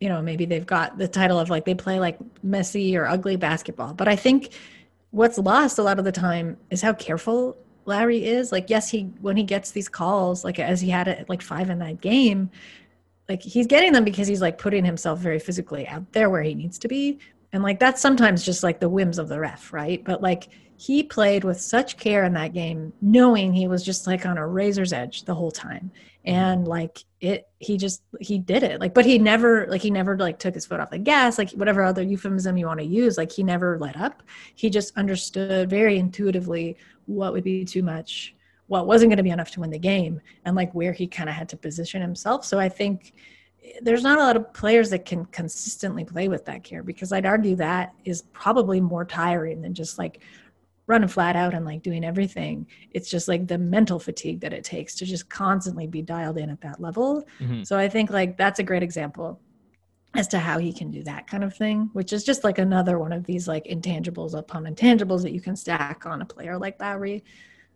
[0.02, 3.36] you know maybe they've got the title of like they play like messy or ugly
[3.36, 3.94] basketball.
[3.94, 4.52] But i think
[5.12, 8.50] what's lost a lot of the time is how careful larry is.
[8.50, 11.70] Like yes he when he gets these calls like as he had it like five
[11.70, 12.50] in that game
[13.28, 16.54] like he's getting them because he's like putting himself very physically out there where he
[16.54, 17.20] needs to be.
[17.52, 20.02] And like that's sometimes just like the whims of the ref right?
[20.04, 20.48] But like
[20.78, 24.44] he played with such care in that game knowing he was just like on a
[24.44, 25.92] razor's edge the whole time
[26.26, 26.36] Mm-hmm.
[26.36, 28.78] and like it he just he did it.
[28.78, 31.50] Like but he never like he never like took his foot off the gas like
[31.52, 34.22] whatever other euphemism you want to use like he never let up.
[34.54, 38.36] He just understood very intuitively what would be too much
[38.68, 41.28] what wasn't going to be enough to win the game and like where he kind
[41.28, 42.44] of had to position himself.
[42.44, 43.14] So i think
[43.64, 47.12] eh, there's not a lot of players that can consistently play with that care because
[47.12, 50.20] i'd argue that is probably more tiring than just like
[50.92, 54.64] running flat out and like doing everything it's just like the mental fatigue that it
[54.64, 57.66] takes to just constantly be dialed in at that level Mhm.
[57.66, 59.40] so i think like that's a great example
[60.14, 62.98] as to how he can do that kind of thing which is just like another
[62.98, 66.78] one of these like intangibles upon intangibles that you can stack on a player like
[66.80, 67.24] lowry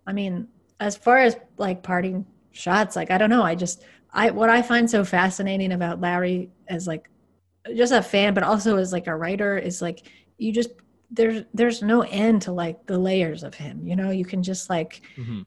[0.07, 0.47] i mean
[0.79, 4.61] as far as like parting shots like i don't know i just i what i
[4.63, 7.09] find so fascinating about larry as like
[7.75, 10.01] just a fan but also as like a writer is like
[10.39, 10.71] you just
[11.11, 14.11] there's there's no end to like the layers of him you know?
[14.11, 15.03] You can just like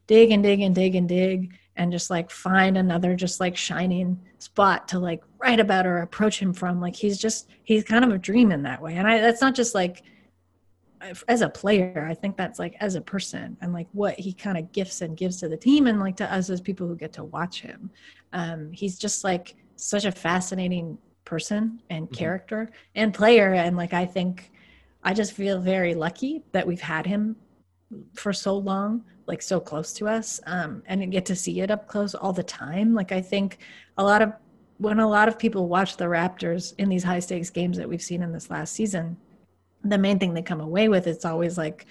[0.07, 4.20] dig and dig and dig and dig and just like find another just like shining
[4.38, 6.82] spot to like write about or approach him from.
[6.82, 8.95] Like he's just he's kind of a dream in that way.
[8.97, 10.03] And i that's not just like
[11.30, 14.57] as a player i think that's like as a person and like what he kind
[14.57, 17.14] of gifts and gives to the team and like to us as people who get
[17.14, 17.89] to watch him.
[18.34, 23.53] Um he's just like such a fascinating person and character and player.
[23.53, 24.51] And like i think
[25.03, 27.35] i just feel very lucky that we've had him
[28.13, 31.87] for so long like so close to us um and get to see it up
[31.87, 33.59] close all the time like i think
[33.97, 34.33] a lot of
[34.77, 38.01] when a lot of people watch the raptors in these high stakes games that we've
[38.01, 39.17] seen in this last season
[39.83, 41.85] the main thing they come away with is always like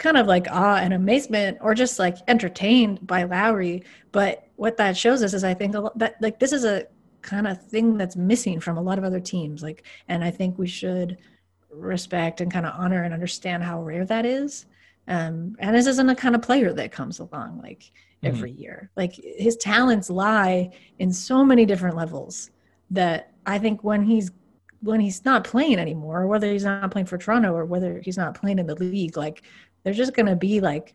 [0.00, 3.84] kind of like awe and amazement or just like entertained by Lowry.
[4.12, 6.86] But what that shows us is I think a lot that like this is a
[7.22, 9.62] kind of thing that's missing from a lot of other teams.
[9.62, 11.18] Like, and I think we should
[11.72, 14.66] respect and kind of honor and understand how rare that is.
[15.08, 17.90] Um, and this isn't a kind of player that comes along like
[18.22, 18.62] every mm-hmm.
[18.62, 18.90] year.
[18.96, 22.50] Like his talents lie in so many different levels
[22.90, 24.30] that I think when he's
[24.82, 28.34] when he's not playing anymore, whether he's not playing for Toronto or whether he's not
[28.34, 29.42] playing in the league, like
[29.82, 30.94] they're just going to be like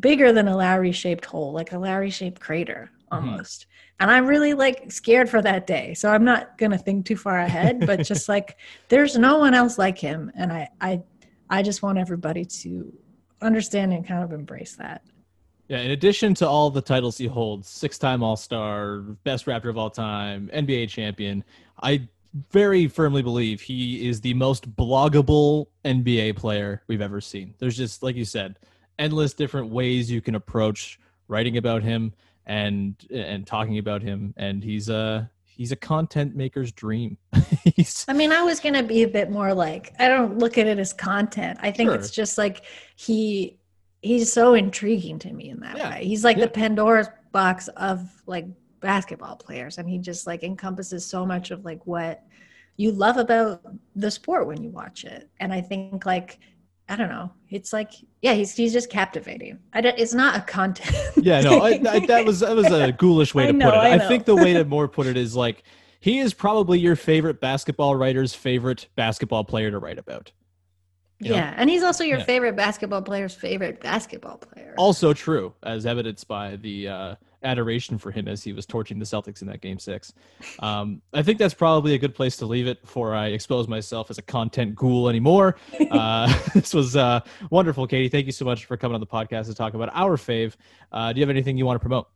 [0.00, 2.90] bigger than a Lowry shaped hole, like a Lowry shaped crater.
[3.10, 3.62] Almost.
[3.62, 3.70] Mm-hmm.
[4.00, 5.94] And I'm really like scared for that day.
[5.94, 8.56] So I'm not going to think too far ahead, but just like
[8.88, 10.30] there's no one else like him.
[10.34, 11.02] And I, I,
[11.48, 12.92] I just want everybody to
[13.40, 15.02] understand and kind of embrace that.
[15.68, 19.90] Yeah, in addition to all the titles he holds, six-time All-Star, best Raptor of all
[19.90, 21.42] time, NBA champion,
[21.82, 22.08] I
[22.52, 27.54] very firmly believe he is the most bloggable NBA player we've ever seen.
[27.58, 28.58] There's just, like you said,
[28.98, 32.12] endless different ways you can approach writing about him
[32.46, 37.18] and and talking about him, and he's a he's a content maker's dream.
[38.08, 40.78] I mean, I was gonna be a bit more like I don't look at it
[40.78, 41.58] as content.
[41.62, 41.96] I think sure.
[41.96, 42.64] it's just like
[42.96, 43.58] he
[44.02, 45.90] he's so intriguing to me in that yeah.
[45.90, 46.04] way.
[46.04, 46.44] He's like yeah.
[46.44, 48.46] the Pandora's box of like
[48.80, 52.22] basketball players and he just like encompasses so much of like what
[52.76, 53.60] you love about
[53.94, 56.38] the sport when you watch it and i think like
[56.88, 57.90] i don't know it's like
[58.22, 61.98] yeah he's he's just captivating I don't, it's not a content yeah no I, I,
[62.06, 64.36] that was that was a ghoulish way to know, put it I, I think the
[64.36, 65.62] way to more put it is like
[66.00, 70.32] he is probably your favorite basketball writer's favorite basketball player to write about
[71.20, 71.56] yeah, know?
[71.56, 72.24] and he's also your yeah.
[72.24, 74.74] favorite basketball player's favorite basketball player.
[74.76, 79.04] Also true, as evidenced by the uh, adoration for him as he was torching the
[79.04, 80.12] Celtics in that game six.
[80.60, 84.10] Um, I think that's probably a good place to leave it before I expose myself
[84.10, 85.56] as a content ghoul anymore.
[85.96, 87.20] Uh, this was uh,
[87.50, 88.08] wonderful, Katie.
[88.08, 90.56] Thank you so much for coming on the podcast to talk about our fave.
[90.90, 92.08] Uh, do you have anything you want to promote?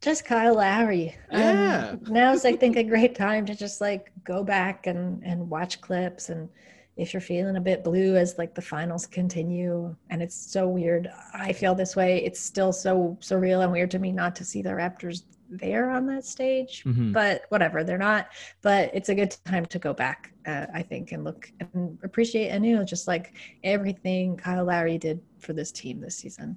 [0.00, 1.16] Just Kyle Lowry.
[1.32, 1.92] Yeah.
[1.92, 5.80] Um, now's I think a great time to just like go back and and watch
[5.80, 6.50] clips and
[6.96, 11.10] if you're feeling a bit blue as like the finals continue and it's so weird
[11.34, 12.24] i feel this way.
[12.24, 16.06] It's still so surreal and weird to me not to see the raptors there on
[16.06, 17.12] that stage mm-hmm.
[17.12, 18.28] but whatever they're not.
[18.62, 22.48] But it's a good time to go back uh, i think and look and appreciate
[22.48, 26.56] anew just like everything kyle lowry did for this team this season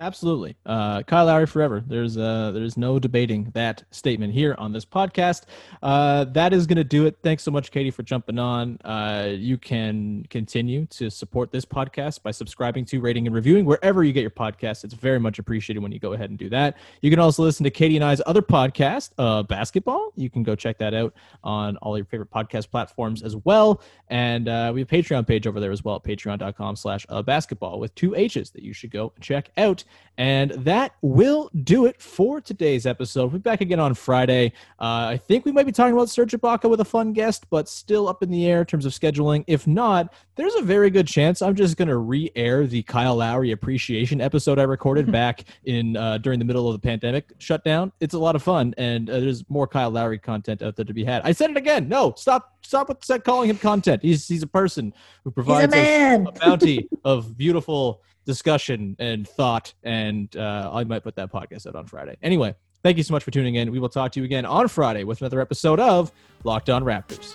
[0.00, 1.82] Absolutely, uh, Kyle Lowry forever.
[1.86, 5.44] There's uh, there's no debating that statement here on this podcast.
[5.82, 7.16] Uh, that is going to do it.
[7.22, 8.76] Thanks so much, Katie, for jumping on.
[8.84, 14.02] Uh, you can continue to support this podcast by subscribing to, rating, and reviewing wherever
[14.02, 14.82] you get your podcast.
[14.82, 16.76] It's very much appreciated when you go ahead and do that.
[17.00, 20.12] You can also listen to Katie and I's other podcast, uh, Basketball.
[20.16, 21.14] You can go check that out
[21.44, 23.80] on all your favorite podcast platforms as well.
[24.08, 27.94] And uh, we have a Patreon page over there as well at patreon.com/slash basketball with
[27.94, 29.52] two H's that you should go check
[29.84, 30.04] out.
[30.16, 33.22] And that will do it for today's episode.
[33.22, 34.52] We'll be back again on Friday.
[34.78, 37.68] Uh, I think we might be talking about Serge Ibaka with a fun guest, but
[37.68, 39.42] still up in the air in terms of scheduling.
[39.48, 43.50] If not, there's a very good chance I'm just going to re-air the Kyle Lowry
[43.50, 47.90] appreciation episode I recorded back in uh, during the middle of the pandemic shutdown.
[47.98, 50.94] It's a lot of fun, and uh, there's more Kyle Lowry content out there to
[50.94, 51.22] be had.
[51.24, 51.88] I said it again.
[51.88, 54.02] No, stop, stop with calling him content.
[54.02, 59.74] He's he's a person who provides a, a bounty of beautiful discussion and thought.
[59.82, 62.16] And uh, I might put that podcast out on Friday.
[62.22, 63.70] Anyway, thank you so much for tuning in.
[63.70, 66.12] We will talk to you again on Friday with another episode of
[66.44, 67.34] Locked On Raptors.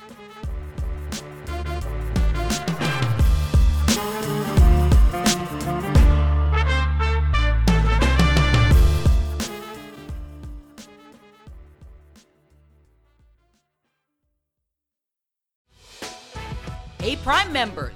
[17.01, 17.95] Hey, Prime members